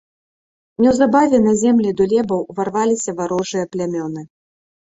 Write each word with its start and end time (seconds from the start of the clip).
Неўзабаве 0.85 1.37
на 1.47 1.53
землі 1.63 1.93
дулебаў 1.99 2.39
уварваліся 2.55 3.15
варожыя 3.21 3.71
плямёны. 3.77 4.21